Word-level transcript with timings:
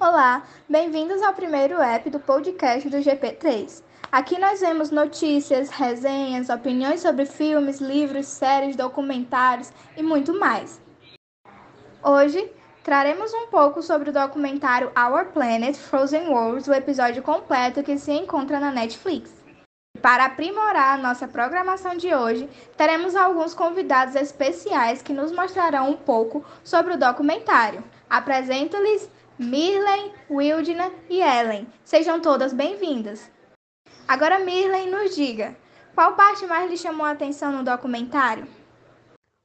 Olá, 0.00 0.42
bem-vindos 0.68 1.22
ao 1.22 1.32
primeiro 1.32 1.80
app 1.80 2.10
do 2.10 2.18
podcast 2.18 2.88
do 2.88 2.96
GP3. 2.96 3.80
Aqui 4.10 4.40
nós 4.40 4.58
vemos 4.58 4.90
notícias, 4.90 5.70
resenhas, 5.70 6.48
opiniões 6.48 7.00
sobre 7.00 7.26
filmes, 7.26 7.80
livros, 7.80 8.26
séries, 8.26 8.74
documentários 8.74 9.72
e 9.96 10.02
muito 10.02 10.36
mais. 10.36 10.80
Hoje 12.02 12.50
traremos 12.82 13.32
um 13.32 13.46
pouco 13.46 13.80
sobre 13.82 14.10
o 14.10 14.12
documentário 14.12 14.90
Our 14.98 15.26
Planet 15.26 15.76
Frozen 15.76 16.26
Worlds, 16.26 16.66
o 16.66 16.74
episódio 16.74 17.22
completo 17.22 17.84
que 17.84 17.96
se 17.96 18.10
encontra 18.10 18.58
na 18.58 18.72
Netflix. 18.72 19.41
Para 20.02 20.24
aprimorar 20.24 20.98
a 20.98 21.00
nossa 21.00 21.28
programação 21.28 21.96
de 21.96 22.12
hoje, 22.12 22.50
teremos 22.76 23.14
alguns 23.14 23.54
convidados 23.54 24.16
especiais 24.16 25.00
que 25.00 25.12
nos 25.12 25.30
mostrarão 25.30 25.90
um 25.90 25.96
pouco 25.96 26.44
sobre 26.64 26.94
o 26.94 26.98
documentário. 26.98 27.84
Apresento-lhes 28.10 29.08
Mirlen, 29.38 30.12
Wildna 30.28 30.90
e 31.08 31.20
Ellen. 31.20 31.68
Sejam 31.84 32.20
todas 32.20 32.52
bem-vindas. 32.52 33.30
Agora, 34.08 34.40
Mirlen, 34.40 34.90
nos 34.90 35.14
diga, 35.14 35.56
qual 35.94 36.14
parte 36.14 36.44
mais 36.46 36.68
lhe 36.68 36.76
chamou 36.76 37.06
a 37.06 37.12
atenção 37.12 37.52
no 37.52 37.62
documentário? 37.62 38.48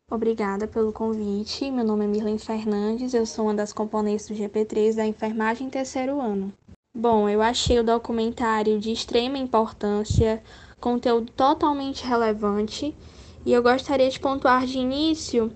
Obrigada 0.09 0.67
pelo 0.67 0.91
convite. 0.91 1.69
Meu 1.69 1.85
nome 1.85 2.05
é 2.05 2.07
Mirlen 2.07 2.39
Fernandes, 2.39 3.13
eu 3.13 3.27
sou 3.27 3.45
uma 3.45 3.53
das 3.53 3.71
componentes 3.71 4.27
do 4.27 4.33
GP3 4.33 4.95
da 4.95 5.05
enfermagem 5.05 5.69
terceiro 5.69 6.19
ano. 6.19 6.51
Bom, 6.99 7.29
eu 7.29 7.43
achei 7.43 7.77
o 7.77 7.83
documentário 7.83 8.79
de 8.79 8.91
extrema 8.91 9.37
importância, 9.37 10.41
conteúdo 10.79 11.31
totalmente 11.31 12.03
relevante, 12.03 12.97
e 13.45 13.53
eu 13.53 13.61
gostaria 13.61 14.09
de 14.09 14.19
pontuar 14.19 14.65
de 14.65 14.79
início 14.79 15.51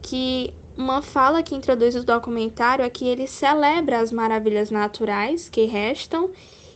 que 0.00 0.54
uma 0.76 1.02
fala 1.02 1.42
que 1.42 1.56
introduz 1.56 1.96
o 1.96 2.04
documentário 2.04 2.84
é 2.84 2.88
que 2.88 3.04
ele 3.04 3.26
celebra 3.26 3.98
as 3.98 4.12
maravilhas 4.12 4.70
naturais 4.70 5.48
que 5.48 5.64
restam 5.64 6.30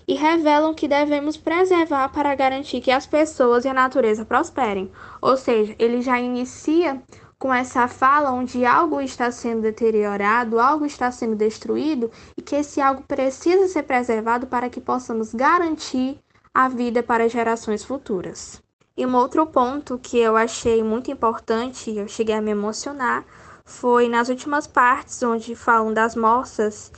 e 0.09 0.15
revelam 0.15 0.75
que 0.75 0.89
devemos 0.89 1.37
preservar 1.37 2.09
para 2.09 2.35
garantir 2.35 2.81
que 2.81 2.91
as 2.91 3.07
pessoas 3.07 3.65
e 3.65 3.69
a 3.69 3.73
natureza 3.73 4.25
prosperem. 4.25 4.91
Ou 5.23 5.37
seja, 5.37 5.73
ele 5.79 6.03
já 6.03 6.21
inicia 6.21 7.01
com 7.45 7.53
essa 7.53 7.87
fala 7.87 8.31
onde 8.31 8.65
algo 8.65 9.03
está 9.03 9.31
sendo 9.31 9.61
deteriorado, 9.61 10.59
algo 10.59 10.87
está 10.87 11.13
sendo 11.13 11.37
destruído 11.37 12.11
e 12.35 12.41
que 12.41 12.57
esse 12.57 12.81
algo 12.81 13.03
precisa 13.03 13.69
ser 13.69 13.83
preservado 13.83 14.47
para 14.47 14.71
que 14.71 14.81
possamos 14.81 15.35
garantir 15.35 16.19
a 16.55 16.71
vida 16.71 17.03
para 17.03 17.29
gerações 17.29 17.85
futuras. 17.85 18.63
E 18.97 19.05
um 19.05 19.15
outro 19.15 19.45
ponto 19.45 19.99
que 19.99 20.19
eu 20.19 20.39
achei 20.39 20.83
muito 20.83 21.11
importante, 21.11 21.95
eu 21.95 22.09
cheguei 22.09 22.35
a 22.35 22.41
me 22.41 22.53
emocionar, 22.53 23.27
foi 23.63 24.09
nas 24.09 24.31
últimas 24.31 24.67
partes 24.67 25.23
onde 25.23 25.55
falam 25.55 25.93
das 25.93 26.17
moças 26.17 26.91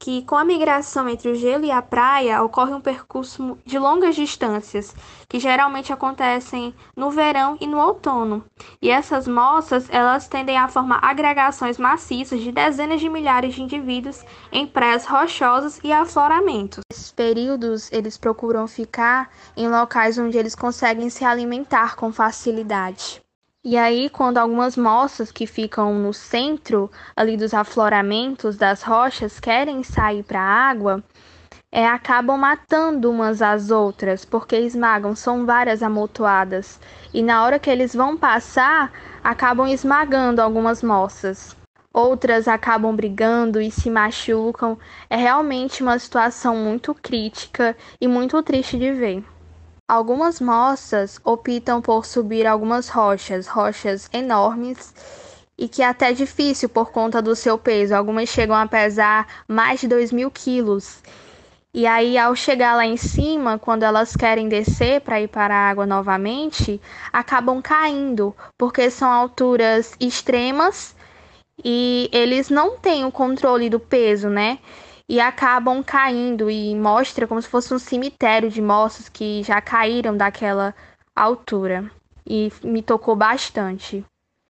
que 0.00 0.22
com 0.22 0.34
a 0.34 0.44
migração 0.44 1.06
entre 1.10 1.28
o 1.28 1.34
gelo 1.34 1.66
e 1.66 1.70
a 1.70 1.82
praia 1.82 2.42
ocorre 2.42 2.72
um 2.72 2.80
percurso 2.80 3.58
de 3.66 3.78
longas 3.78 4.16
distâncias, 4.16 4.96
que 5.28 5.38
geralmente 5.38 5.92
acontecem 5.92 6.74
no 6.96 7.10
verão 7.10 7.58
e 7.60 7.66
no 7.66 7.78
outono. 7.78 8.42
E 8.80 8.88
essas 8.88 9.28
moças, 9.28 9.88
elas 9.90 10.26
tendem 10.26 10.56
a 10.56 10.68
formar 10.68 11.00
agregações 11.02 11.76
maciças 11.76 12.40
de 12.40 12.50
dezenas 12.50 12.98
de 12.98 13.10
milhares 13.10 13.54
de 13.54 13.62
indivíduos 13.62 14.24
em 14.50 14.66
praias 14.66 15.04
rochosas 15.04 15.78
e 15.84 15.92
afloramentos. 15.92 16.80
Nesses 16.90 17.12
períodos, 17.12 17.92
eles 17.92 18.16
procuram 18.16 18.66
ficar 18.66 19.28
em 19.54 19.68
locais 19.68 20.16
onde 20.16 20.38
eles 20.38 20.54
conseguem 20.54 21.10
se 21.10 21.26
alimentar 21.26 21.94
com 21.94 22.10
facilidade. 22.10 23.20
E 23.62 23.76
aí, 23.76 24.08
quando 24.08 24.38
algumas 24.38 24.74
moças 24.74 25.30
que 25.30 25.46
ficam 25.46 25.92
no 25.94 26.14
centro 26.14 26.90
ali 27.14 27.36
dos 27.36 27.52
afloramentos 27.52 28.56
das 28.56 28.82
rochas 28.82 29.38
querem 29.38 29.82
sair 29.82 30.22
para 30.22 30.40
a 30.40 30.70
água, 30.70 31.04
é, 31.70 31.86
acabam 31.86 32.38
matando 32.40 33.10
umas 33.10 33.42
às 33.42 33.70
outras, 33.70 34.24
porque 34.24 34.56
esmagam, 34.56 35.14
são 35.14 35.44
várias 35.44 35.82
amontoadas. 35.82 36.80
E 37.12 37.22
na 37.22 37.44
hora 37.44 37.58
que 37.58 37.68
eles 37.68 37.94
vão 37.94 38.16
passar, 38.16 38.90
acabam 39.22 39.68
esmagando 39.68 40.40
algumas 40.40 40.82
moças. 40.82 41.54
Outras 41.92 42.48
acabam 42.48 42.96
brigando 42.96 43.60
e 43.60 43.70
se 43.70 43.90
machucam. 43.90 44.78
É 45.10 45.16
realmente 45.16 45.82
uma 45.82 45.98
situação 45.98 46.56
muito 46.56 46.94
crítica 46.94 47.76
e 48.00 48.08
muito 48.08 48.42
triste 48.42 48.78
de 48.78 48.90
ver. 48.90 49.24
Algumas 49.90 50.40
moças 50.40 51.20
optam 51.24 51.82
por 51.82 52.06
subir 52.06 52.46
algumas 52.46 52.88
rochas, 52.88 53.48
rochas 53.48 54.08
enormes 54.12 54.94
e 55.58 55.66
que 55.66 55.82
é 55.82 55.86
até 55.86 56.12
difícil 56.12 56.68
por 56.68 56.92
conta 56.92 57.20
do 57.20 57.34
seu 57.34 57.58
peso. 57.58 57.96
Algumas 57.96 58.28
chegam 58.28 58.54
a 58.54 58.68
pesar 58.68 59.26
mais 59.48 59.80
de 59.80 59.88
2 59.88 60.12
mil 60.12 60.30
quilos. 60.30 61.02
E 61.74 61.88
aí, 61.88 62.16
ao 62.16 62.36
chegar 62.36 62.76
lá 62.76 62.86
em 62.86 62.96
cima, 62.96 63.58
quando 63.58 63.82
elas 63.82 64.14
querem 64.14 64.48
descer 64.48 65.00
para 65.00 65.20
ir 65.20 65.26
para 65.26 65.52
a 65.52 65.70
água 65.70 65.84
novamente, 65.84 66.80
acabam 67.12 67.60
caindo, 67.60 68.32
porque 68.56 68.92
são 68.92 69.10
alturas 69.10 69.96
extremas 69.98 70.94
e 71.64 72.08
eles 72.12 72.48
não 72.48 72.78
têm 72.78 73.04
o 73.04 73.10
controle 73.10 73.68
do 73.68 73.80
peso, 73.80 74.28
né? 74.28 74.60
E 75.10 75.18
acabam 75.18 75.82
caindo 75.82 76.48
e 76.48 76.72
mostra 76.72 77.26
como 77.26 77.42
se 77.42 77.48
fosse 77.48 77.74
um 77.74 77.80
cemitério 77.80 78.48
de 78.48 78.62
moças 78.62 79.08
que 79.08 79.42
já 79.42 79.60
caíram 79.60 80.16
daquela 80.16 80.72
altura. 81.16 81.90
E 82.24 82.52
me 82.62 82.80
tocou 82.80 83.16
bastante. 83.16 84.04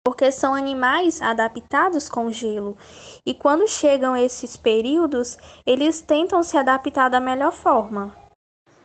Porque 0.04 0.30
são 0.34 0.54
animais 0.54 1.22
adaptados 1.22 2.10
com 2.10 2.30
gelo. 2.30 2.78
E 3.26 3.34
quando 3.34 3.70
chegam 3.70 4.18
esses 4.18 4.58
períodos, 4.58 5.38
eles 5.66 6.02
tentam 6.02 6.44
se 6.44 6.58
adaptar 6.58 7.08
da 7.08 7.22
melhor 7.22 7.54
forma. 7.54 8.14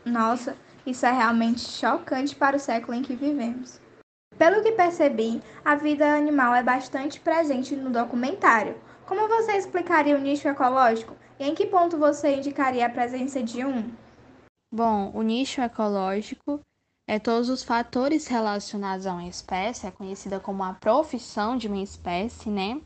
Nossa, 0.05 0.57
isso 0.87 1.05
é 1.05 1.11
realmente 1.11 1.61
chocante 1.61 2.37
para 2.37 2.57
o 2.57 2.61
século 2.61 2.97
em 2.97 3.03
que 3.03 3.17
vivemos. 3.17 3.81
Pelo 4.39 4.63
que 4.63 4.71
percebi, 4.71 5.43
a 5.65 5.75
vida 5.75 6.07
animal 6.15 6.55
é 6.55 6.63
bastante 6.63 7.19
presente 7.19 7.75
no 7.75 7.91
documentário. 7.91 8.77
Como 9.07 9.29
você 9.29 9.57
explicaria 9.57 10.17
o 10.17 10.21
nicho 10.21 10.49
ecológico? 10.49 11.15
E 11.39 11.45
em 11.45 11.55
que 11.55 11.67
ponto 11.67 11.99
você 11.99 12.37
indicaria 12.37 12.87
a 12.87 12.91
presença 12.91 13.43
de 13.43 13.65
um? 13.65 13.93
Bom, 14.73 15.11
o 15.15 15.23
nicho 15.23 15.61
ecológico 15.61 16.61
é 17.07 17.19
todos 17.19 17.51
os 17.51 17.63
fatores 17.63 18.27
relacionados 18.27 19.07
a 19.07 19.13
uma 19.13 19.29
espécie, 19.29 19.87
é 19.87 19.91
conhecida 19.91 20.41
como 20.41 20.65
a 20.65 20.73
profissão 20.73 21.57
de 21.57 21.69
uma 21.69 21.83
espécie, 21.83 22.49
né? 22.49 22.81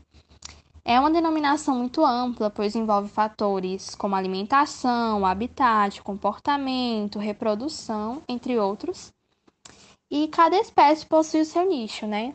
É 0.83 0.99
uma 0.99 1.11
denominação 1.11 1.77
muito 1.77 2.03
ampla, 2.03 2.49
pois 2.49 2.75
envolve 2.75 3.09
fatores 3.09 3.95
como 3.95 4.15
alimentação, 4.15 5.25
habitat, 5.25 6.01
comportamento, 6.01 7.19
reprodução, 7.19 8.21
entre 8.27 8.57
outros. 8.59 9.13
E 10.11 10.27
cada 10.27 10.57
espécie 10.57 11.05
possui 11.05 11.41
o 11.41 11.45
seu 11.45 11.65
nicho, 11.65 12.07
né? 12.07 12.33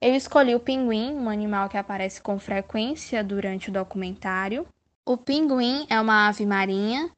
Eu 0.00 0.14
escolhi 0.14 0.54
o 0.54 0.60
pinguim, 0.60 1.14
um 1.14 1.30
animal 1.30 1.68
que 1.68 1.76
aparece 1.78 2.20
com 2.20 2.38
frequência 2.38 3.24
durante 3.24 3.70
o 3.70 3.72
documentário, 3.72 4.66
o 5.06 5.16
pinguim 5.16 5.86
é 5.88 5.98
uma 6.00 6.28
ave 6.28 6.44
marinha 6.44 7.10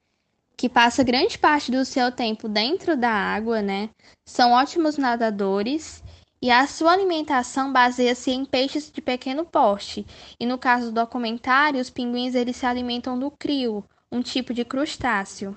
que 0.56 0.69
passa 0.69 1.03
grande 1.03 1.39
parte 1.39 1.72
do 1.72 1.84
seu 1.84 2.12
tempo 2.12 2.49
dentro 2.49 2.97
da 2.97 3.11
água, 3.11 3.62
né? 3.62 3.91
São 4.27 4.53
ótimos 4.53 4.97
nadadores 4.97 6.05
e 6.41 6.50
a 6.50 6.66
sua 6.66 6.93
alimentação 6.93 7.72
baseia-se 7.72 8.31
em 8.31 8.44
peixes 8.44 8.93
de 8.93 9.00
pequeno 9.00 9.45
porte. 9.45 10.06
E 10.39 10.47
no 10.47 10.59
caso 10.59 10.87
do 10.87 11.00
documentário, 11.00 11.81
os 11.81 11.91
pinguins 11.91 12.34
eles 12.34 12.56
se 12.56 12.66
alimentam 12.66 13.19
do 13.19 13.31
crio, 13.31 13.84
um 14.10 14.22
tipo 14.22 14.55
de 14.55 14.65
crustáceo. 14.65 15.56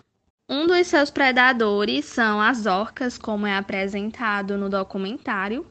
Um 0.50 0.66
dos 0.66 0.88
seus 0.88 1.12
predadores 1.12 2.06
são 2.06 2.42
as 2.42 2.66
orcas, 2.66 3.18
como 3.18 3.46
é 3.46 3.58
apresentado 3.58 4.58
no 4.58 4.70
documentário, 4.70 5.68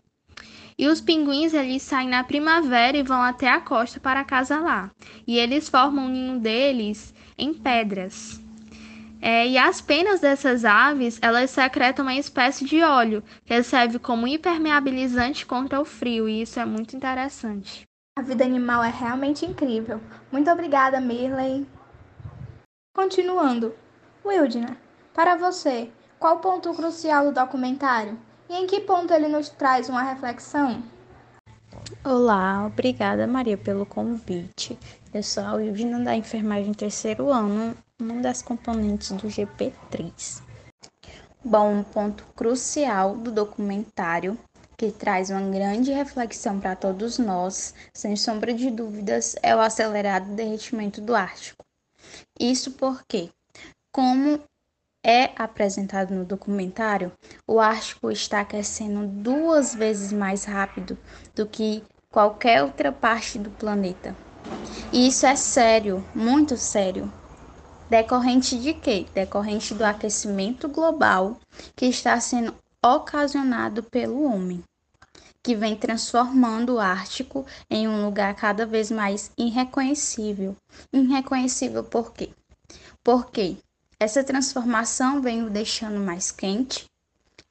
e 0.80 0.88
os 0.88 0.98
pinguins 0.98 1.52
eles 1.52 1.82
saem 1.82 2.08
na 2.08 2.24
primavera 2.24 2.96
e 2.96 3.02
vão 3.02 3.20
até 3.20 3.50
a 3.50 3.60
costa 3.60 4.00
para 4.00 4.20
acasalar. 4.20 4.90
E 5.26 5.38
eles 5.38 5.68
formam 5.68 6.06
um 6.06 6.08
ninho 6.08 6.40
deles 6.40 7.12
em 7.36 7.52
pedras. 7.52 8.40
É, 9.20 9.46
e 9.46 9.58
as 9.58 9.82
penas 9.82 10.22
dessas 10.22 10.64
aves, 10.64 11.18
elas 11.20 11.50
secretam 11.50 12.02
uma 12.02 12.14
espécie 12.14 12.64
de 12.64 12.82
óleo 12.82 13.22
que 13.44 13.62
serve 13.62 13.98
como 13.98 14.26
impermeabilizante 14.26 15.44
contra 15.44 15.78
o 15.78 15.84
frio, 15.84 16.26
e 16.26 16.40
isso 16.40 16.58
é 16.58 16.64
muito 16.64 16.96
interessante. 16.96 17.86
A 18.18 18.22
vida 18.22 18.42
animal 18.42 18.82
é 18.82 18.88
realmente 18.88 19.44
incrível. 19.44 20.00
Muito 20.32 20.50
obrigada, 20.50 20.98
Mirley. 20.98 21.66
Continuando, 22.96 23.74
Wildner, 24.24 24.78
para 25.12 25.36
você, 25.36 25.90
qual 26.18 26.36
o 26.36 26.40
ponto 26.40 26.72
crucial 26.72 27.26
do 27.26 27.34
documentário? 27.34 28.29
E 28.50 28.52
em 28.52 28.66
que 28.66 28.80
ponto 28.80 29.14
ele 29.14 29.28
nos 29.28 29.48
traz 29.48 29.88
uma 29.88 30.02
reflexão? 30.02 30.82
Olá, 32.04 32.66
obrigada 32.66 33.24
Maria 33.24 33.56
pelo 33.56 33.86
convite. 33.86 34.76
Eu 35.14 35.22
sou 35.22 35.44
a 35.44 35.52
Wilvina 35.52 36.00
da 36.00 36.16
enfermagem 36.16 36.74
terceiro 36.74 37.30
ano, 37.30 37.76
uma 38.00 38.20
das 38.20 38.42
componentes 38.42 39.12
do 39.12 39.28
GP3. 39.28 40.42
Bom, 41.44 41.74
um 41.74 41.84
ponto 41.84 42.26
crucial 42.34 43.14
do 43.14 43.30
documentário 43.30 44.36
que 44.76 44.90
traz 44.90 45.30
uma 45.30 45.42
grande 45.42 45.92
reflexão 45.92 46.58
para 46.58 46.74
todos 46.74 47.18
nós, 47.18 47.72
sem 47.94 48.16
sombra 48.16 48.52
de 48.52 48.68
dúvidas, 48.68 49.36
é 49.44 49.54
o 49.54 49.60
acelerado 49.60 50.34
derretimento 50.34 51.00
do 51.00 51.14
Ártico. 51.14 51.64
Isso 52.36 52.72
porque, 52.72 53.30
como 53.94 54.40
é 55.04 55.30
apresentado 55.36 56.14
no 56.14 56.24
documentário, 56.24 57.12
o 57.46 57.58
Ártico 57.58 58.10
está 58.10 58.40
aquecendo 58.40 59.06
duas 59.06 59.74
vezes 59.74 60.12
mais 60.12 60.44
rápido 60.44 60.96
do 61.34 61.46
que 61.46 61.82
qualquer 62.10 62.62
outra 62.62 62.92
parte 62.92 63.38
do 63.38 63.50
planeta. 63.50 64.14
E 64.92 65.08
isso 65.08 65.26
é 65.26 65.36
sério, 65.36 66.04
muito 66.14 66.56
sério. 66.56 67.10
Decorrente 67.88 68.58
de 68.58 68.74
quê? 68.74 69.06
Decorrente 69.14 69.74
do 69.74 69.84
aquecimento 69.84 70.68
global 70.68 71.38
que 71.74 71.86
está 71.86 72.20
sendo 72.20 72.54
ocasionado 72.84 73.82
pelo 73.82 74.22
homem, 74.24 74.62
que 75.42 75.54
vem 75.54 75.76
transformando 75.76 76.74
o 76.74 76.80
Ártico 76.80 77.44
em 77.68 77.88
um 77.88 78.04
lugar 78.04 78.34
cada 78.34 78.64
vez 78.64 78.90
mais 78.90 79.30
irreconhecível. 79.36 80.56
Irreconhecível 80.92 81.82
por 81.82 82.12
quê? 82.12 82.30
Porque 83.02 83.56
essa 84.00 84.24
transformação 84.24 85.20
vem 85.20 85.42
o 85.42 85.50
deixando 85.50 86.00
mais 86.00 86.30
quente, 86.30 86.86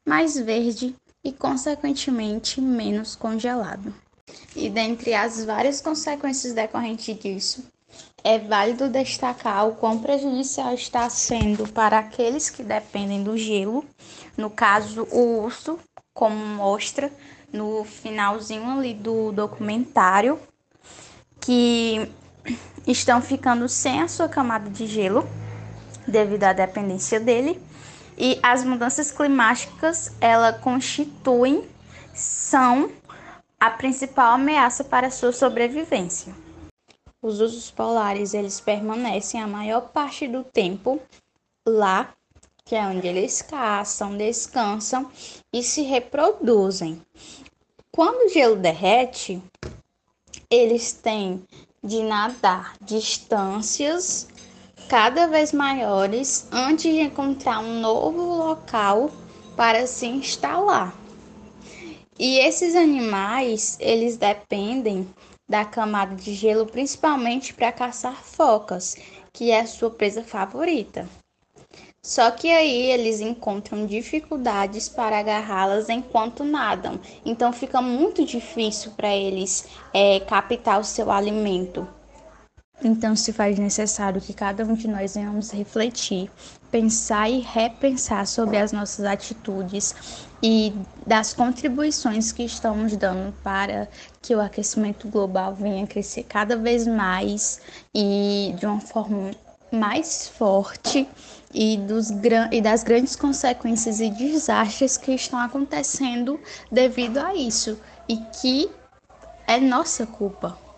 mais 0.04 0.36
verde 0.36 0.96
e, 1.24 1.32
consequentemente, 1.32 2.60
menos 2.60 3.16
congelado. 3.16 3.94
E 4.56 4.68
dentre 4.68 5.14
as 5.14 5.46
várias 5.46 5.80
consequências 5.80 6.54
decorrentes 6.54 7.16
disso, 7.20 7.64
é 8.24 8.40
válido 8.40 8.90
destacar 8.90 9.68
o 9.68 9.76
quão 9.76 10.00
prejudicial 10.00 10.74
está 10.74 11.08
sendo 11.08 11.68
para 11.68 12.00
aqueles 12.00 12.50
que 12.50 12.64
dependem 12.64 13.24
do 13.24 13.38
gelo, 13.38 13.86
no 14.36 14.50
caso 14.50 15.08
o 15.12 15.44
urso, 15.44 15.80
como 16.16 16.36
mostra 16.36 17.12
no 17.54 17.84
finalzinho 17.84 18.70
ali 18.72 18.96
do 18.96 19.32
documentário, 19.32 20.40
que 21.40 22.10
estão 22.88 23.22
ficando 23.22 23.70
sem 23.70 24.02
a 24.02 24.08
sua 24.08 24.28
camada 24.28 24.68
de 24.70 24.88
gelo 24.88 25.28
devido 26.10 26.44
à 26.44 26.54
dependência 26.54 27.20
dele. 27.20 27.62
E 28.18 28.38
as 28.44 28.64
mudanças 28.66 29.12
climáticas, 29.12 30.12
ela 30.20 30.52
constituem 30.52 31.64
são 32.14 32.92
a 33.60 33.70
principal 33.70 34.34
ameaça 34.34 34.84
para 34.84 35.08
a 35.08 35.12
sua 35.12 35.32
sobrevivência. 35.32 36.34
Os 37.22 37.42
ursos 37.42 37.70
polares 37.70 38.34
eles 38.34 38.60
permanecem 38.60 39.42
a 39.42 39.48
maior 39.48 39.82
parte 39.90 40.28
do 40.28 40.44
tempo 40.44 41.02
lá, 41.68 42.14
que 42.64 42.76
é 42.76 42.86
onde 42.86 43.08
eles 43.08 43.42
caçam, 43.42 44.16
descansam 44.16 45.10
e 45.52 45.62
se 45.62 45.82
reproduzem. 45.82 47.02
Quando 47.92 48.28
o 48.28 48.30
gelo 48.30 48.56
derrete, 48.56 49.42
eles 50.50 50.94
têm 50.94 51.46
de 51.84 52.04
nadar 52.04 52.76
distâncias 52.82 54.28
cada 54.88 55.28
vez 55.28 55.52
maiores 55.52 56.48
antes 56.52 56.92
de 56.92 57.02
encontrar 57.02 57.60
um 57.60 57.80
novo 57.80 58.22
local 58.22 59.12
para 59.56 59.86
se 59.86 60.06
instalar. 60.06 60.96
E 62.18 62.38
esses 62.40 62.76
animais, 62.76 63.78
eles 63.80 64.18
dependem 64.18 65.08
da 65.48 65.66
camada 65.66 66.16
de 66.16 66.34
gelo 66.34 66.66
principalmente 66.66 67.54
para 67.54 67.72
caçar 67.72 68.24
focas, 68.24 68.96
que 69.34 69.52
é 69.52 69.62
a 69.62 69.68
sua 69.68 69.90
presa 69.90 70.24
favorita. 70.24 71.08
Só 72.02 72.32
que 72.32 72.50
aí 72.50 72.92
eles 72.92 73.20
encontram 73.20 73.86
dificuldades 73.86 74.88
para 74.88 75.20
agarrá-las 75.20 75.90
enquanto 75.90 76.44
nadam, 76.44 77.00
então 77.26 77.52
fica 77.52 77.82
muito 77.82 78.26
difícil 78.26 78.92
para 78.92 79.14
eles 79.16 79.68
é, 79.94 80.20
captar 80.22 80.80
o 80.80 80.84
seu 80.84 81.12
alimento. 81.12 81.88
Então 82.82 83.14
se 83.14 83.34
faz 83.34 83.60
necessário 83.60 84.22
que 84.22 84.34
cada 84.34 84.64
um 84.64 84.74
de 84.74 84.88
nós 84.88 85.16
venhamos 85.16 85.52
refletir, 85.52 86.32
pensar 86.72 87.30
e 87.30 87.40
repensar 87.40 88.26
sobre 88.26 88.58
as 88.58 88.72
nossas 88.72 89.06
atitudes 89.06 89.94
e 90.42 90.74
das 91.06 91.34
contribuições 91.34 92.32
que 92.32 92.44
estamos 92.44 92.96
dando 92.96 93.34
para 93.44 93.90
que 94.22 94.34
o 94.34 94.40
aquecimento 94.40 95.10
global 95.10 95.54
venha 95.54 95.86
crescer 95.86 96.24
cada 96.24 96.56
vez 96.56 96.88
mais 96.88 97.60
e 97.94 98.56
de 98.58 98.66
uma 98.66 98.80
forma 98.80 99.32
mais 99.72 100.30
forte 100.30 101.08
e, 101.54 101.78
dos, 101.78 102.10
e 102.52 102.62
das 102.62 102.84
grandes 102.84 103.16
consequências 103.16 104.00
e 104.00 104.10
desastres 104.10 104.98
que 104.98 105.12
estão 105.12 105.40
acontecendo 105.40 106.40
devido 106.72 107.18
a 107.18 107.36
isso 107.36 107.78
e 108.08 108.18
que 108.42 108.72
é 109.46 109.60
nossa 109.60 110.06
culpa. 110.06 110.69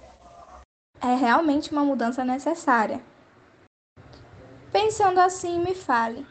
É 1.02 1.16
realmente 1.16 1.72
uma 1.72 1.84
mudança 1.84 2.24
necessária. 2.24 3.02
Pensando 4.72 5.20
assim, 5.20 5.60
me 5.60 5.74
fale, 5.74 6.26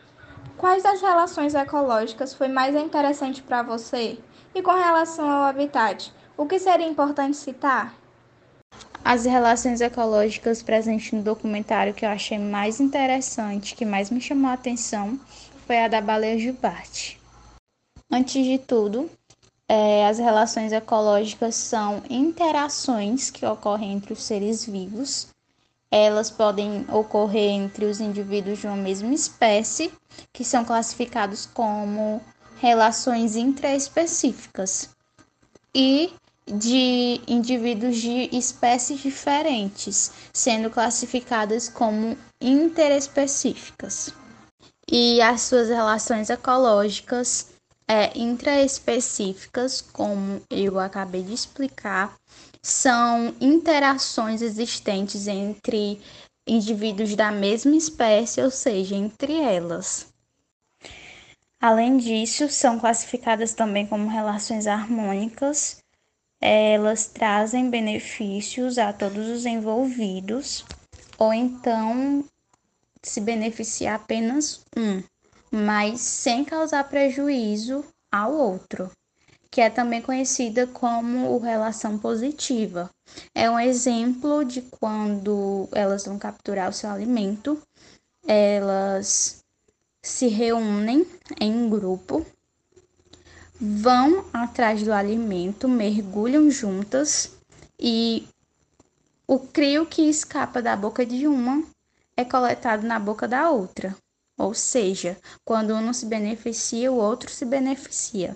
Quais 0.61 0.83
das 0.83 1.01
relações 1.01 1.55
ecológicas 1.55 2.35
foi 2.35 2.47
mais 2.47 2.77
interessante 2.77 3.43
para 3.43 3.63
você? 3.63 4.19
E 4.55 4.61
com 4.61 4.73
relação 4.73 5.27
ao 5.27 5.45
habitat, 5.45 6.13
o 6.37 6.45
que 6.45 6.59
seria 6.59 6.87
importante 6.87 7.35
citar? 7.35 7.95
As 9.03 9.25
relações 9.25 9.81
ecológicas 9.81 10.63
presentes 10.63 11.13
no 11.13 11.23
documentário 11.23 11.95
que 11.95 12.05
eu 12.05 12.11
achei 12.11 12.39
mais 12.39 12.79
interessante, 12.79 13.75
que 13.75 13.87
mais 13.87 14.11
me 14.11 14.21
chamou 14.21 14.51
a 14.51 14.53
atenção, 14.53 15.19
foi 15.67 15.79
a 15.79 15.89
da 15.89 16.03
baleia 16.03 16.39
jubarte. 16.39 17.19
Antes 18.13 18.45
de 18.45 18.59
tudo, 18.59 19.09
é, 19.71 20.07
as 20.07 20.19
relações 20.19 20.73
ecológicas 20.73 21.55
são 21.55 22.03
interações 22.11 23.31
que 23.31 23.47
ocorrem 23.47 23.93
entre 23.93 24.13
os 24.13 24.23
seres 24.23 24.65
vivos 24.65 25.29
elas 25.91 26.31
podem 26.31 26.87
ocorrer 26.89 27.51
entre 27.51 27.85
os 27.85 28.01
indivíduos 28.01 28.61
de 28.61 28.67
uma 28.67 28.77
mesma 28.77 29.13
espécie, 29.13 29.93
que 30.33 30.45
são 30.45 30.65
classificados 30.65 31.47
como 31.47 32.23
relações 32.61 33.35
intraespecíficas, 33.35 34.91
e 35.75 36.13
de 36.47 37.21
indivíduos 37.27 37.97
de 37.97 38.29
espécies 38.33 39.01
diferentes, 39.01 40.13
sendo 40.33 40.71
classificadas 40.71 41.69
como 41.69 42.17
interespecíficas. 42.41 44.13
E 44.91 45.21
as 45.21 45.43
suas 45.43 45.69
relações 45.69 46.31
ecológicas 46.31 47.49
é, 47.91 48.17
intraespecíficas, 48.17 49.81
como 49.81 50.41
eu 50.49 50.79
acabei 50.79 51.25
de 51.25 51.35
explicar, 51.35 52.17
são 52.63 53.35
interações 53.41 54.43
existentes 54.43 55.27
entre 55.27 56.01
indivíduos 56.47 57.17
da 57.17 57.33
mesma 57.33 57.75
espécie, 57.75 58.41
ou 58.43 58.51
seja, 58.51 58.95
entre 58.95 59.41
elas. 59.41 60.07
Além 61.61 61.97
disso, 61.97 62.49
são 62.49 62.79
classificadas 62.79 63.55
também 63.55 63.85
como 63.89 64.09
relações 64.09 64.69
harmônicas. 64.69 65.83
Elas 66.41 67.07
trazem 67.07 67.71
benefícios 67.71 68.79
a 68.79 68.93
todos 68.93 69.27
os 69.27 69.45
envolvidos, 69.45 70.65
ou 71.19 71.35
então 71.35 72.25
se 73.03 73.21
beneficia 73.21 73.97
apenas 73.97 74.65
um, 74.77 75.03
mas 75.51 76.01
sem 76.01 76.45
causar 76.45 76.85
prejuízo 76.85 77.85
ao 78.11 78.33
outro 78.33 78.91
que 79.51 79.61
é 79.61 79.69
também 79.69 80.01
conhecida 80.01 80.67
como 80.67 81.37
relação 81.39 81.99
positiva. 81.99 82.89
É 83.35 83.51
um 83.51 83.59
exemplo 83.59 84.45
de 84.45 84.63
quando 84.63 85.69
elas 85.73 86.05
vão 86.05 86.19
capturar 86.19 86.71
o 86.71 86.73
seu 86.73 86.89
alimento, 86.89 87.61
elas 88.25 89.43
se 90.01 90.29
reúnem 90.29 91.05
em 91.41 91.69
grupo, 91.69 92.25
vão 93.61 94.25
atrás 94.33 94.83
do 94.83 94.93
alimento, 94.93 95.69
mergulham 95.69 96.49
juntas 96.49 97.33
e 97.79 98.27
o 99.27 99.39
crio 99.39 99.85
que 99.85 100.03
escapa 100.09 100.63
da 100.63 100.77
boca 100.77 101.05
de 101.05 101.27
uma 101.27 101.63
é 102.17 102.25
coletado 102.25 102.87
na 102.87 102.99
boca 102.99 103.27
da 103.27 103.51
outra. 103.51 103.97
Ou 104.41 104.55
seja, 104.55 105.19
quando 105.45 105.75
um 105.75 105.83
não 105.83 105.93
se 105.93 106.07
beneficia, 106.07 106.91
o 106.91 106.97
outro 106.97 107.31
se 107.31 107.45
beneficia. 107.45 108.35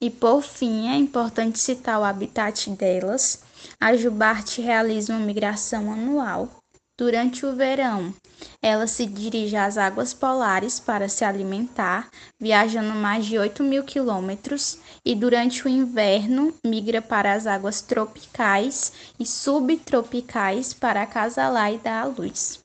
E 0.00 0.08
por 0.08 0.42
fim, 0.42 0.88
é 0.88 0.94
importante 0.94 1.58
citar 1.58 1.98
o 1.98 2.04
habitat 2.04 2.70
delas. 2.70 3.42
A 3.80 3.96
jubarte 3.96 4.62
realiza 4.62 5.12
uma 5.12 5.26
migração 5.26 5.92
anual. 5.92 6.48
Durante 6.96 7.44
o 7.44 7.56
verão, 7.56 8.14
ela 8.62 8.86
se 8.86 9.06
dirige 9.06 9.56
às 9.56 9.76
águas 9.76 10.14
polares 10.14 10.78
para 10.78 11.08
se 11.08 11.24
alimentar, 11.24 12.08
viajando 12.38 12.94
mais 12.94 13.26
de 13.26 13.36
8 13.36 13.60
mil 13.64 13.82
quilômetros, 13.82 14.78
e 15.04 15.16
durante 15.16 15.66
o 15.66 15.68
inverno 15.68 16.54
migra 16.64 17.02
para 17.02 17.32
as 17.32 17.48
águas 17.48 17.82
tropicais 17.82 18.92
e 19.18 19.26
subtropicais 19.26 20.72
para 20.72 21.02
acasalar 21.02 21.72
e 21.72 21.78
dar 21.78 22.02
à 22.02 22.04
luz. 22.04 22.63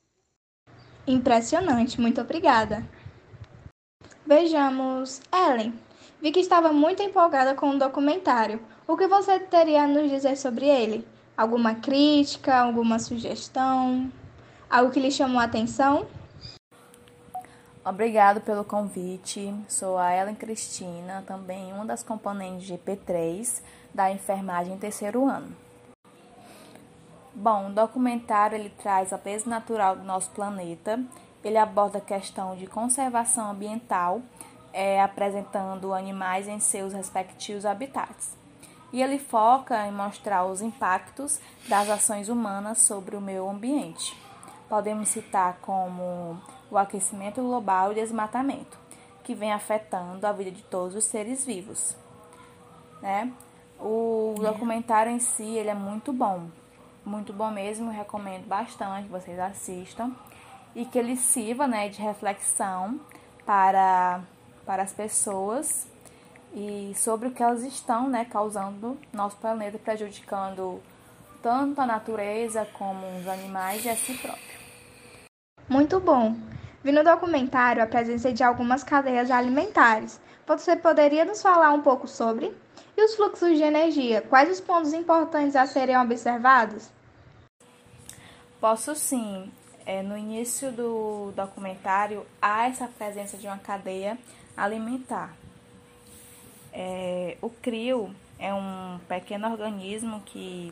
Impressionante, 1.06 2.00
muito 2.00 2.20
obrigada! 2.20 2.86
Vejamos, 4.26 5.20
Ellen. 5.32 5.74
Vi 6.20 6.30
que 6.30 6.40
estava 6.40 6.72
muito 6.72 7.02
empolgada 7.02 7.54
com 7.54 7.70
o 7.70 7.78
documentário. 7.78 8.60
O 8.86 8.96
que 8.96 9.08
você 9.08 9.40
teria 9.40 9.82
a 9.84 9.86
nos 9.88 10.10
dizer 10.10 10.36
sobre 10.36 10.66
ele? 10.66 11.06
Alguma 11.36 11.74
crítica, 11.74 12.54
alguma 12.54 12.98
sugestão? 12.98 14.12
Algo 14.68 14.92
que 14.92 15.00
lhe 15.00 15.10
chamou 15.10 15.40
a 15.40 15.44
atenção? 15.44 16.06
Obrigado 17.84 18.40
pelo 18.42 18.62
convite. 18.62 19.52
Sou 19.66 19.96
a 19.96 20.14
Ellen 20.14 20.34
Cristina, 20.34 21.24
também 21.26 21.72
uma 21.72 21.86
das 21.86 22.02
componentes 22.02 22.66
de 22.66 22.74
GP3 22.74 23.62
da 23.94 24.12
enfermagem 24.12 24.76
terceiro 24.78 25.26
ano. 25.26 25.56
Bom, 27.34 27.68
o 27.68 27.72
documentário 27.72 28.56
ele 28.56 28.70
traz 28.70 29.12
a 29.12 29.16
beleza 29.16 29.48
natural 29.48 29.96
do 29.96 30.04
nosso 30.04 30.30
planeta. 30.30 31.00
Ele 31.44 31.56
aborda 31.56 31.98
a 31.98 32.00
questão 32.00 32.56
de 32.56 32.66
conservação 32.66 33.52
ambiental, 33.52 34.20
é, 34.72 35.00
apresentando 35.00 35.94
animais 35.94 36.48
em 36.48 36.58
seus 36.58 36.92
respectivos 36.92 37.64
habitats. 37.64 38.36
E 38.92 39.00
ele 39.00 39.18
foca 39.18 39.86
em 39.86 39.92
mostrar 39.92 40.44
os 40.44 40.60
impactos 40.60 41.40
das 41.68 41.88
ações 41.88 42.28
humanas 42.28 42.78
sobre 42.78 43.14
o 43.14 43.20
meio 43.20 43.48
ambiente. 43.48 44.20
Podemos 44.68 45.08
citar 45.08 45.58
como 45.62 46.36
o 46.68 46.76
aquecimento 46.76 47.40
global 47.40 47.88
e 47.88 47.92
o 47.92 47.94
desmatamento, 47.94 48.76
que 49.22 49.34
vem 49.34 49.52
afetando 49.52 50.26
a 50.26 50.32
vida 50.32 50.50
de 50.50 50.62
todos 50.62 50.96
os 50.96 51.04
seres 51.04 51.46
vivos. 51.46 51.96
Né? 53.00 53.32
O 53.78 54.34
documentário 54.38 55.12
em 55.12 55.20
si 55.20 55.56
ele 55.56 55.70
é 55.70 55.74
muito 55.74 56.12
bom, 56.12 56.48
muito 57.04 57.32
bom 57.32 57.50
mesmo, 57.50 57.90
recomendo 57.90 58.46
bastante 58.46 59.04
que 59.04 59.10
vocês 59.10 59.38
assistam 59.38 60.12
e 60.74 60.84
que 60.84 60.98
ele 60.98 61.16
sirva 61.16 61.66
né, 61.66 61.88
de 61.88 62.00
reflexão 62.00 63.00
para, 63.44 64.20
para 64.64 64.82
as 64.82 64.92
pessoas 64.92 65.88
e 66.54 66.92
sobre 66.96 67.28
o 67.28 67.30
que 67.30 67.42
elas 67.42 67.62
estão 67.62 68.08
né, 68.08 68.24
causando 68.24 68.88
no 68.88 68.98
nosso 69.12 69.36
planeta, 69.36 69.78
prejudicando 69.78 70.80
tanto 71.42 71.80
a 71.80 71.86
natureza 71.86 72.66
como 72.74 73.06
os 73.18 73.26
animais 73.26 73.84
e 73.84 73.88
a 73.88 73.96
si 73.96 74.14
próprio. 74.14 74.60
Muito 75.68 76.00
bom! 76.00 76.34
Vi 76.82 76.92
no 76.92 77.04
documentário 77.04 77.82
a 77.82 77.86
presença 77.86 78.32
de 78.32 78.42
algumas 78.42 78.82
cadeias 78.82 79.30
alimentares. 79.30 80.20
Você 80.46 80.74
poderia 80.74 81.24
nos 81.24 81.42
falar 81.42 81.72
um 81.72 81.82
pouco 81.82 82.08
sobre? 82.08 82.54
Os 83.02 83.14
fluxos 83.14 83.56
de 83.56 83.62
energia? 83.62 84.20
Quais 84.20 84.50
os 84.50 84.60
pontos 84.60 84.92
importantes 84.92 85.56
a 85.56 85.66
serem 85.66 85.96
observados? 85.96 86.90
Posso 88.60 88.94
sim. 88.94 89.50
É, 89.86 90.02
no 90.02 90.18
início 90.18 90.70
do 90.70 91.32
documentário 91.34 92.26
há 92.42 92.68
essa 92.68 92.86
presença 92.86 93.38
de 93.38 93.46
uma 93.46 93.56
cadeia 93.56 94.18
alimentar. 94.54 95.34
É, 96.72 97.38
o 97.40 97.48
crio 97.48 98.14
é 98.38 98.52
um 98.52 99.00
pequeno 99.08 99.50
organismo 99.50 100.20
que 100.20 100.70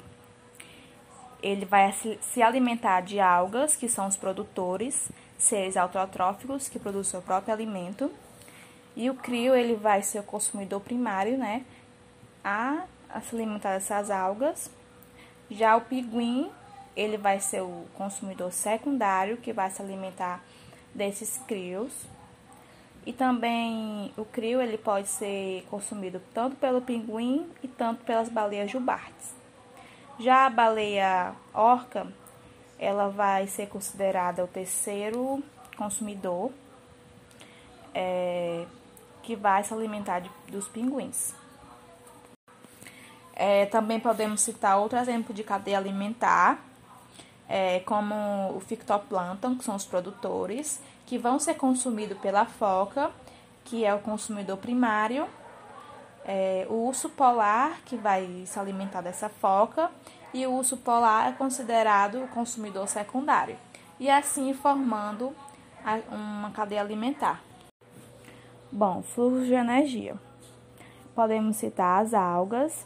ele 1.43 1.65
vai 1.65 1.91
se 2.21 2.43
alimentar 2.43 3.01
de 3.01 3.19
algas, 3.19 3.75
que 3.75 3.89
são 3.89 4.07
os 4.07 4.17
produtores, 4.17 5.11
seres 5.39 5.79
autotróficos 5.79 6.69
que 6.69 6.79
produzem 6.79 7.13
seu 7.13 7.23
próprio 7.23 7.55
alimento. 7.55 8.13
E 8.95 9.09
o 9.09 9.15
crio 9.15 9.55
ele 9.55 9.75
vai 9.77 10.03
ser 10.03 10.19
o 10.19 10.25
consumidor 10.25 10.81
primário, 10.81 11.39
né, 11.39 11.65
a, 12.43 12.85
a 13.09 13.21
se 13.21 13.35
alimentar 13.35 13.75
dessas 13.75 14.11
algas. 14.11 14.71
Já 15.51 15.77
o 15.77 15.81
pinguim, 15.81 16.51
ele 16.97 17.17
vai 17.17 17.41
ser 17.41 17.63
o 17.63 17.87
consumidor 17.95 18.53
secundário 18.53 19.37
que 19.37 19.53
vai 19.53 19.71
se 19.71 19.81
alimentar 19.81 20.43
desses 20.95 21.39
crios. 21.47 21.93
E 23.07 23.13
também 23.13 24.13
o 24.17 24.25
crio 24.25 24.61
ele 24.61 24.77
pode 24.77 25.09
ser 25.09 25.65
consumido 25.71 26.21
tanto 26.35 26.57
pelo 26.57 26.83
pinguim 26.83 27.49
e 27.63 27.69
tanto 27.69 28.05
pelas 28.05 28.29
baleias 28.29 28.71
jubartes. 28.71 29.35
Já 30.19 30.47
a 30.47 30.51
baleia 30.51 31.33
orca, 31.55 32.07
ela 32.79 33.09
vai 33.09 33.47
ser 33.47 33.69
considerada 33.69 34.45
o 34.45 34.49
terceiro 34.49 35.43
consumidor 35.77 36.51
é, 37.95 38.67
que 39.23 39.37
vai 39.37 39.63
se 39.65 39.73
alimentar 39.73 40.21
de, 40.21 40.31
dos 40.49 40.69
pinguins. 40.69 41.35
É, 43.41 43.67
também 43.67 44.01
podemos 44.01 44.41
citar 44.41 44.79
outro 44.79 44.99
exemplo 44.99 45.33
de 45.33 45.45
cadeia 45.45 45.79
alimentar, 45.79 46.59
é, 47.49 47.79
como 47.81 48.15
o 48.57 48.59
fictoplâncton, 48.59 49.57
que 49.57 49.63
são 49.63 49.77
os 49.77 49.87
produtores, 49.87 50.83
que 51.07 51.17
vão 51.17 51.39
ser 51.39 51.55
consumidos 51.55 52.19
pela 52.19 52.45
foca, 52.45 53.13
que 53.65 53.85
é 53.85 53.95
o 53.95 54.01
consumidor 54.01 54.57
primário, 54.59 55.25
é, 56.25 56.67
o 56.69 56.75
urso 56.89 57.09
polar, 57.11 57.81
que 57.85 57.97
vai 57.97 58.43
se 58.45 58.59
alimentar 58.59 59.03
dessa 59.03 59.29
foca, 59.29 59.89
e 60.35 60.45
o 60.45 60.53
urso 60.53 60.77
polar 60.77 61.29
é 61.29 61.33
considerado 61.33 62.25
o 62.25 62.29
consumidor 62.29 62.89
secundário, 62.89 63.57
e 64.01 64.11
assim 64.11 64.53
formando 64.53 65.33
uma 66.11 66.51
cadeia 66.51 66.81
alimentar. 66.81 67.41
Bom, 68.71 69.01
fluxo 69.01 69.45
de 69.45 69.55
energia. 69.55 70.17
Podemos 71.15 71.57
citar 71.57 72.03
as 72.03 72.13
algas, 72.13 72.85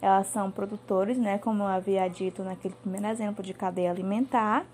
elas 0.00 0.26
são 0.28 0.50
produtores, 0.50 1.18
né, 1.18 1.38
como 1.38 1.62
eu 1.62 1.66
havia 1.66 2.08
dito 2.08 2.42
naquele 2.42 2.74
primeiro 2.74 3.06
exemplo 3.06 3.44
de 3.44 3.52
cadeia 3.52 3.90
alimentar, 3.90 4.64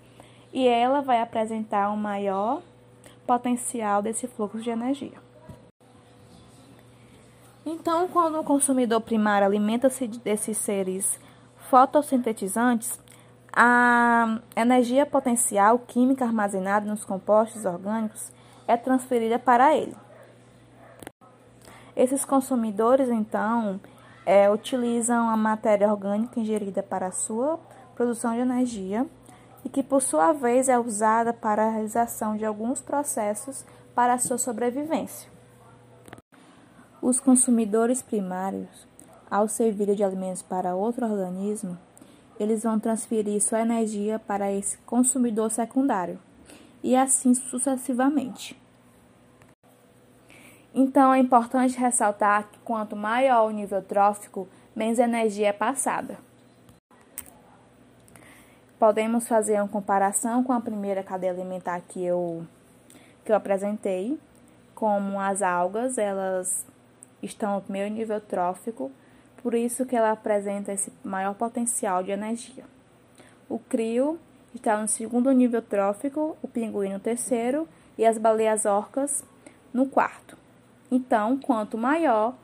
e 0.53 0.67
ela 0.67 1.01
vai 1.01 1.21
apresentar 1.21 1.89
um 1.91 1.97
maior 1.97 2.61
potencial 3.25 4.01
desse 4.01 4.27
fluxo 4.27 4.61
de 4.61 4.69
energia. 4.69 5.21
Então, 7.65 8.07
quando 8.07 8.39
o 8.39 8.43
consumidor 8.43 9.01
primário 9.01 9.45
alimenta-se 9.45 10.07
desses 10.07 10.57
seres 10.57 11.19
fotossintetizantes, 11.69 12.97
a 13.51 14.39
energia 14.55 15.05
potencial 15.05 15.79
química 15.79 16.23
armazenada 16.23 16.85
nos 16.85 17.03
compostos 17.03 17.65
orgânicos 17.65 18.31
é 18.65 18.77
transferida 18.77 19.37
para 19.37 19.75
ele. 19.75 19.95
Esses 21.95 22.23
consumidores, 22.23 23.09
então, 23.09 23.81
é, 24.27 24.51
utilizam 24.51 25.29
a 25.29 25.37
matéria 25.37 25.89
orgânica 25.89 26.37
ingerida 26.37 26.83
para 26.83 27.07
a 27.07 27.11
sua 27.13 27.57
produção 27.95 28.33
de 28.33 28.41
energia 28.41 29.07
e 29.63 29.69
que, 29.69 29.81
por 29.81 30.01
sua 30.01 30.33
vez, 30.33 30.67
é 30.67 30.77
usada 30.77 31.31
para 31.31 31.65
a 31.65 31.69
realização 31.69 32.35
de 32.35 32.43
alguns 32.43 32.81
processos 32.81 33.63
para 33.95 34.13
a 34.13 34.17
sua 34.17 34.37
sobrevivência. 34.37 35.29
Os 37.01 37.21
consumidores 37.21 38.01
primários 38.01 38.85
ao 39.31 39.47
servir 39.47 39.95
de 39.95 40.03
alimentos 40.03 40.41
para 40.41 40.75
outro 40.75 41.05
organismo, 41.05 41.77
eles 42.37 42.63
vão 42.63 42.77
transferir 42.77 43.41
sua 43.41 43.61
energia 43.61 44.19
para 44.19 44.51
esse 44.51 44.77
consumidor 44.79 45.49
secundário 45.51 46.19
e 46.83 46.97
assim 46.97 47.33
sucessivamente. 47.33 48.59
Então 50.79 51.11
é 51.11 51.17
importante 51.17 51.75
ressaltar 51.75 52.49
que 52.51 52.59
quanto 52.59 52.95
maior 52.95 53.47
o 53.47 53.49
nível 53.49 53.81
trófico, 53.81 54.47
menos 54.75 54.99
energia 54.99 55.47
é 55.47 55.51
passada. 55.51 56.19
Podemos 58.77 59.27
fazer 59.27 59.55
uma 59.55 59.67
comparação 59.67 60.43
com 60.43 60.53
a 60.53 60.61
primeira 60.61 61.01
cadeia 61.01 61.31
alimentar 61.31 61.81
que 61.81 62.05
eu, 62.05 62.45
que 63.25 63.31
eu 63.31 63.35
apresentei, 63.35 64.19
como 64.75 65.19
as 65.19 65.41
algas, 65.41 65.97
elas 65.97 66.63
estão 67.23 67.55
no 67.55 67.61
primeiro 67.61 67.91
nível 67.91 68.21
trófico, 68.21 68.91
por 69.41 69.55
isso 69.55 69.83
que 69.83 69.95
ela 69.95 70.11
apresenta 70.11 70.71
esse 70.71 70.93
maior 71.03 71.33
potencial 71.33 72.03
de 72.03 72.11
energia. 72.11 72.65
O 73.49 73.57
crio 73.57 74.19
está 74.53 74.79
no 74.79 74.87
segundo 74.87 75.31
nível 75.31 75.63
trófico, 75.63 76.37
o 76.39 76.47
pinguim 76.47 76.93
no 76.93 76.99
terceiro 76.99 77.67
e 77.97 78.05
as 78.05 78.19
baleias 78.19 78.67
orcas 78.67 79.23
no 79.73 79.87
quarto. 79.87 80.36
Então, 80.89 81.37
quanto 81.37 81.77
maior 81.77 82.35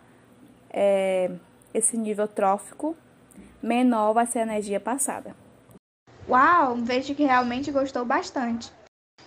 é, 0.70 1.32
esse 1.74 1.98
nível 1.98 2.28
trófico, 2.28 2.96
menor 3.62 4.14
vai 4.14 4.26
ser 4.26 4.40
a 4.40 4.44
energia 4.44 4.80
passada. 4.80 5.36
Uau, 6.28 6.76
vejo 6.78 7.16
que 7.16 7.24
realmente 7.24 7.72
gostou 7.72 8.06
bastante. 8.06 8.72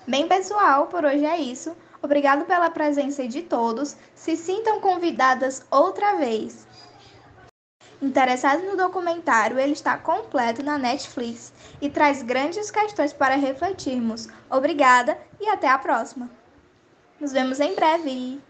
Bem, 0.07 0.29
pessoal, 0.29 0.87
por 0.87 1.05
hoje 1.05 1.25
é 1.25 1.39
isso. 1.39 1.77
Obrigado 2.03 2.45
pela 2.45 2.71
presença 2.71 3.27
de 3.27 3.43
todos. 3.43 3.97
Se 4.15 4.37
sintam 4.37 4.81
convidadas 4.81 5.67
outra 5.71 6.17
vez. 6.17 6.67
Interessados 8.01 8.65
no 8.67 8.77
documentário, 8.77 9.59
ele 9.59 9.73
está 9.73 9.97
completo 9.97 10.63
na 10.63 10.77
Netflix 10.77 11.53
e 11.81 11.89
traz 11.89 12.23
grandes 12.23 12.71
questões 12.71 13.13
para 13.13 13.37
refletirmos. 13.37 14.29
Obrigada 14.51 15.19
e 15.41 15.49
até 15.49 15.69
a 15.69 15.79
próxima. 15.79 16.31
Nos 17.19 17.33
vemos 17.33 17.59
em 17.59 17.75
breve. 17.75 18.41